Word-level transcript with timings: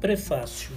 Prefácio 0.00 0.70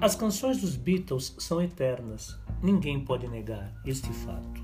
As 0.00 0.14
canções 0.14 0.60
dos 0.60 0.76
Beatles 0.76 1.34
são 1.36 1.60
eternas. 1.60 2.38
Ninguém 2.62 3.04
pode 3.04 3.26
negar 3.26 3.72
este 3.84 4.08
fato. 4.12 4.62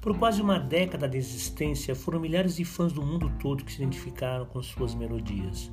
Por 0.00 0.16
quase 0.18 0.40
uma 0.40 0.58
década 0.58 1.06
de 1.06 1.18
existência, 1.18 1.94
foram 1.94 2.18
milhares 2.18 2.56
de 2.56 2.64
fãs 2.64 2.90
do 2.90 3.02
mundo 3.02 3.30
todo 3.38 3.62
que 3.62 3.70
se 3.70 3.82
identificaram 3.82 4.46
com 4.46 4.62
suas 4.62 4.94
melodias. 4.94 5.70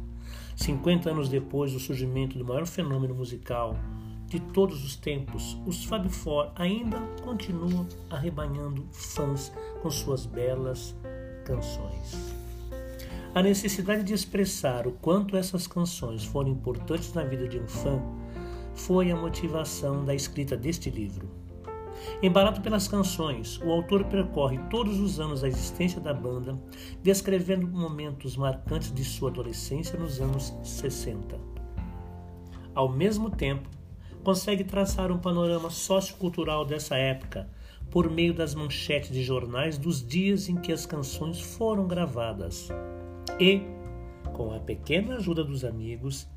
50 0.58 1.12
anos 1.12 1.30
depois 1.30 1.72
do 1.72 1.80
surgimento 1.80 2.38
do 2.38 2.44
maior 2.44 2.68
fenômeno 2.68 3.16
musical 3.16 3.80
de 4.28 4.42
todos 4.42 4.84
os 4.84 4.98
tempos, 4.98 5.58
os 5.66 5.86
Fab 5.86 6.10
Four 6.10 6.52
ainda 6.56 7.00
continuam 7.24 7.88
arrebanhando 8.10 8.86
fãs 8.92 9.50
com 9.82 9.90
suas 9.90 10.26
belas 10.26 10.94
canções. 11.46 12.41
A 13.34 13.42
necessidade 13.42 14.04
de 14.04 14.14
expressar 14.14 14.86
o 14.86 14.92
quanto 14.92 15.38
essas 15.38 15.66
canções 15.66 16.22
foram 16.22 16.50
importantes 16.50 17.14
na 17.14 17.24
vida 17.24 17.48
de 17.48 17.58
um 17.58 17.66
fã 17.66 18.02
foi 18.76 19.10
a 19.10 19.16
motivação 19.16 20.04
da 20.04 20.14
escrita 20.14 20.58
deste 20.58 20.90
livro. 20.90 21.30
Embalado 22.22 22.60
pelas 22.60 22.90
canções, 22.90 23.58
o 23.62 23.72
autor 23.72 24.04
percorre 24.04 24.58
todos 24.70 25.00
os 25.00 25.18
anos 25.18 25.42
da 25.42 25.48
existência 25.48 26.02
da 26.02 26.14
banda, 26.14 26.60
descrevendo 27.02 27.66
momentos 27.66 28.36
marcantes 28.36 28.94
de 28.94 29.06
sua 29.06 29.30
adolescência 29.30 29.98
nos 29.98 30.20
anos 30.20 30.54
60. 30.62 31.40
Ao 32.76 32.90
mesmo 32.90 33.30
tempo, 33.30 33.70
consegue 34.26 34.66
traçar 34.66 35.10
um 35.10 35.18
panorama 35.18 35.70
sociocultural 35.70 36.66
dessa 36.66 36.98
época 36.98 37.50
por 37.90 38.10
meio 38.10 38.34
das 38.34 38.54
manchetes 38.54 39.10
de 39.10 39.24
jornais 39.24 39.78
dos 39.78 40.06
dias 40.06 40.50
em 40.50 40.58
que 40.58 40.74
as 40.74 40.86
canções 40.86 41.40
foram 41.40 41.88
gravadas 41.88 42.70
e, 43.42 43.64
com 44.34 44.54
a 44.54 44.60
pequena 44.60 45.16
ajuda 45.16 45.44
dos 45.44 45.66
amigos, 45.66 46.28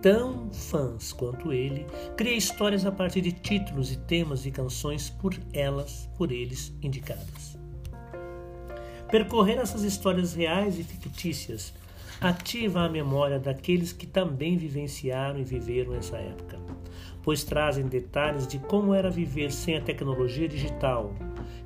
tão 0.00 0.48
fãs 0.52 1.12
quanto 1.12 1.52
ele, 1.52 1.84
cria 2.16 2.36
histórias 2.36 2.86
a 2.86 2.92
partir 2.92 3.20
de 3.22 3.32
títulos 3.32 3.90
e 3.90 3.98
temas 3.98 4.46
e 4.46 4.52
canções 4.52 5.10
por 5.10 5.34
elas, 5.52 6.08
por 6.16 6.30
eles 6.30 6.72
indicadas. 6.80 7.58
Percorrer 9.10 9.58
essas 9.58 9.82
histórias 9.82 10.34
reais 10.34 10.78
e 10.78 10.84
fictícias 10.84 11.74
ativa 12.20 12.82
a 12.82 12.88
memória 12.88 13.40
daqueles 13.40 13.92
que 13.92 14.06
também 14.06 14.56
vivenciaram 14.56 15.40
e 15.40 15.44
viveram 15.44 15.94
essa 15.94 16.18
época, 16.18 16.56
pois 17.22 17.42
trazem 17.42 17.86
detalhes 17.86 18.46
de 18.46 18.60
como 18.60 18.94
era 18.94 19.10
viver 19.10 19.50
sem 19.50 19.76
a 19.76 19.80
tecnologia 19.80 20.48
digital, 20.48 21.12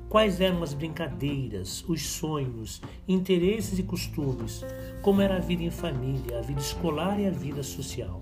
Quais 0.09 0.39
eram 0.39 0.61
as 0.61 0.73
brincadeiras, 0.73 1.83
os 1.87 2.01
sonhos, 2.03 2.81
interesses 3.07 3.79
e 3.79 3.83
costumes, 3.83 4.63
como 5.01 5.21
era 5.21 5.37
a 5.37 5.39
vida 5.39 5.63
em 5.63 5.71
família, 5.71 6.39
a 6.39 6.41
vida 6.41 6.59
escolar 6.59 7.19
e 7.19 7.27
a 7.27 7.31
vida 7.31 7.63
social. 7.63 8.21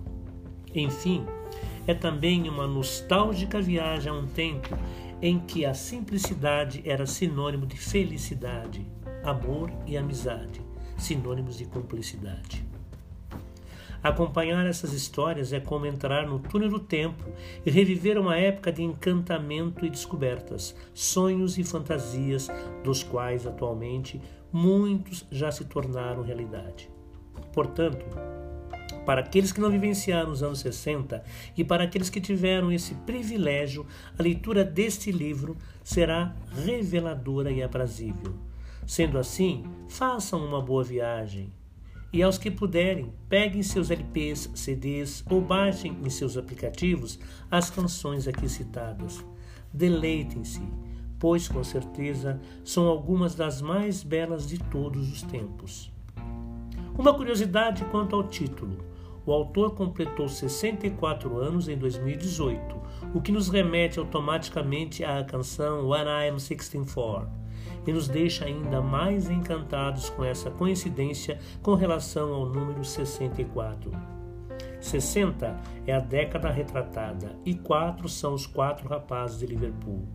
Enfim, 0.73 1.25
é 1.85 1.93
também 1.93 2.47
uma 2.47 2.65
nostálgica 2.65 3.61
viagem 3.61 4.11
a 4.11 4.15
um 4.15 4.27
tempo 4.27 4.77
em 5.21 5.39
que 5.39 5.65
a 5.65 5.73
simplicidade 5.73 6.81
era 6.85 7.05
sinônimo 7.05 7.65
de 7.65 7.77
felicidade, 7.77 8.85
amor 9.23 9.71
e 9.85 9.97
amizade, 9.97 10.61
sinônimos 10.97 11.57
de 11.57 11.66
cumplicidade. 11.66 12.70
Acompanhar 14.03 14.66
essas 14.66 14.94
histórias 14.94 15.53
é 15.53 15.59
como 15.59 15.85
entrar 15.85 16.25
no 16.25 16.39
túnel 16.39 16.69
do 16.69 16.80
tempo 16.80 17.23
e 17.63 17.69
reviver 17.69 18.17
uma 18.17 18.35
época 18.35 18.71
de 18.71 18.81
encantamento 18.81 19.85
e 19.85 19.89
descobertas, 19.91 20.75
sonhos 20.94 21.57
e 21.59 21.63
fantasias, 21.63 22.47
dos 22.83 23.03
quais 23.03 23.45
atualmente 23.45 24.19
muitos 24.52 25.25
já 25.31 25.52
se 25.52 25.66
tornaram 25.66 26.23
realidade. 26.23 26.89
Portanto, 27.53 28.03
para 29.05 29.22
aqueles 29.22 29.52
que 29.52 29.61
não 29.61 29.69
vivenciaram 29.69 30.31
os 30.31 30.41
anos 30.41 30.59
60 30.59 31.23
e 31.55 31.63
para 31.63 31.83
aqueles 31.83 32.09
que 32.09 32.19
tiveram 32.19 32.72
esse 32.72 32.95
privilégio, 32.95 33.85
a 34.18 34.23
leitura 34.23 34.63
deste 34.63 35.12
livro 35.12 35.56
será 35.83 36.35
reveladora 36.66 37.51
e 37.51 37.62
aprazível. 37.62 38.33
Sendo 38.88 39.19
assim, 39.19 39.63
façam 39.88 40.44
uma 40.44 40.62
boa 40.62 40.83
viagem 40.83 41.51
e 42.13 42.22
aos 42.22 42.38
que 42.38 42.51
puderem, 42.51 43.13
peguem 43.29 43.63
seus 43.63 43.89
LPs, 43.89 44.49
CDs 44.53 45.23
ou 45.29 45.41
baixem 45.41 45.97
em 46.03 46.09
seus 46.09 46.38
aplicativos 46.38 47.19
as 47.49 47.69
canções 47.69 48.27
aqui 48.27 48.49
citadas. 48.49 49.23
Deleitem-se, 49.73 50.61
pois 51.17 51.47
com 51.47 51.63
certeza 51.63 52.39
são 52.63 52.88
algumas 52.88 53.35
das 53.35 53.61
mais 53.61 54.03
belas 54.03 54.47
de 54.47 54.57
todos 54.57 55.11
os 55.11 55.21
tempos. 55.21 55.91
Uma 56.97 57.13
curiosidade 57.13 57.85
quanto 57.85 58.16
ao 58.16 58.27
título. 58.27 58.91
O 59.25 59.31
autor 59.31 59.75
completou 59.75 60.27
64 60.27 61.37
anos 61.37 61.67
em 61.67 61.77
2018, 61.77 62.75
o 63.13 63.21
que 63.21 63.31
nos 63.31 63.49
remete 63.49 63.99
automaticamente 63.99 65.03
à 65.03 65.23
canção 65.23 65.89
When 65.89 66.05
I 66.05 66.29
Am 66.29 66.39
64 66.39 67.41
e 67.85 67.93
nos 67.93 68.07
deixa 68.07 68.45
ainda 68.45 68.81
mais 68.81 69.29
encantados 69.29 70.09
com 70.09 70.23
essa 70.23 70.49
coincidência 70.51 71.39
com 71.61 71.75
relação 71.75 72.33
ao 72.33 72.45
número 72.45 72.83
64. 72.83 73.91
60 74.79 75.59
é 75.85 75.93
a 75.93 75.99
década 75.99 76.49
retratada 76.49 77.35
e 77.45 77.53
quatro 77.53 78.09
são 78.09 78.33
os 78.33 78.47
quatro 78.47 78.88
rapazes 78.88 79.39
de 79.39 79.45
Liverpool. 79.45 80.07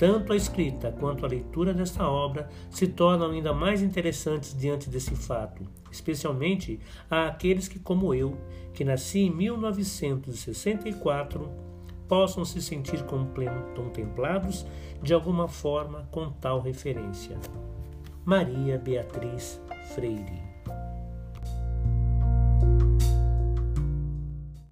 Tanto 0.00 0.32
a 0.32 0.36
escrita 0.36 0.90
quanto 0.90 1.24
a 1.26 1.28
leitura 1.28 1.74
desta 1.74 2.08
obra 2.08 2.48
se 2.70 2.86
tornam 2.86 3.32
ainda 3.32 3.52
mais 3.52 3.82
interessantes 3.82 4.56
diante 4.56 4.88
desse 4.88 5.14
fato, 5.14 5.62
especialmente 5.92 6.80
a 7.10 7.26
aqueles 7.26 7.68
que, 7.68 7.78
como 7.78 8.14
eu, 8.14 8.34
que 8.72 8.82
nasci 8.82 9.18
em 9.18 9.30
1964, 9.30 11.50
possam 12.08 12.46
se 12.46 12.62
sentir 12.62 13.04
contemplados 13.74 14.66
de 15.02 15.12
alguma 15.12 15.46
forma 15.46 16.08
com 16.10 16.30
tal 16.30 16.62
referência. 16.62 17.36
Maria 18.24 18.78
Beatriz 18.78 19.60
Freire 19.94 20.49